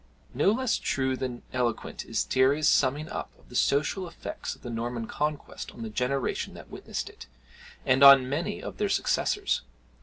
[0.33, 4.71] No less true than eloquent is Thierry's summing up of the social effects of the
[4.71, 7.27] Norman Conquest on the generation that witnessed it,
[7.85, 9.61] and on many of their successors.